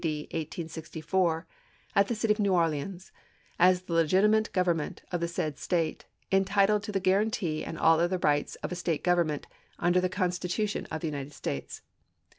[0.03, 0.21] d.
[0.31, 1.45] 1864,
[1.95, 3.11] at the city of New Orleans,
[3.59, 8.17] as the legitimate government of said State, entitled to the guarantee "Globe," and all other
[8.17, 9.45] rights of a State government,
[9.77, 10.01] under 1865, p.
[10.01, 10.01] ioii.
[10.01, 11.83] the Constitution of the United States."